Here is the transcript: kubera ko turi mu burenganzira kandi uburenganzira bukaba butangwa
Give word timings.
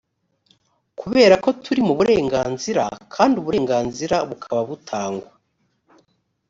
kubera 0.99 1.35
ko 1.43 1.49
turi 1.63 1.81
mu 1.87 1.93
burenganzira 1.99 2.83
kandi 3.13 3.33
uburenganzira 3.41 4.15
bukaba 4.29 4.61
butangwa 4.69 5.29